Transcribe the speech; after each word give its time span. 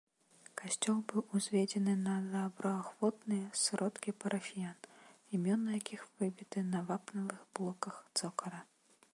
Касцёл 0.59 0.95
быў 1.09 1.21
узведзены 1.39 1.93
на 2.05 2.15
добраахвотныя 2.35 3.45
сродкі 3.65 4.15
парафіян, 4.23 4.79
імёны 5.39 5.69
якіх 5.81 6.01
выбіты 6.23 6.65
на 6.73 6.79
вапнавых 6.89 7.39
блоках 7.61 8.05
цокаля. 8.19 8.61